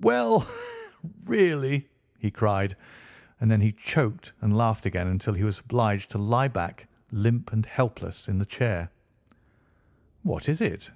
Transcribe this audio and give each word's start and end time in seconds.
"Well, 0.00 0.48
really!" 1.26 1.90
he 2.18 2.30
cried, 2.30 2.76
and 3.38 3.50
then 3.50 3.60
he 3.60 3.72
choked 3.72 4.32
and 4.40 4.56
laughed 4.56 4.86
again 4.86 5.06
until 5.06 5.34
he 5.34 5.44
was 5.44 5.58
obliged 5.58 6.08
to 6.12 6.16
lie 6.16 6.48
back, 6.48 6.88
limp 7.12 7.52
and 7.52 7.66
helpless, 7.66 8.26
in 8.26 8.38
the 8.38 8.46
chair. 8.46 8.88
"What 10.22 10.48
is 10.48 10.62
it?" 10.62 10.92